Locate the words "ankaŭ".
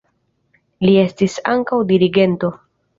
1.55-1.83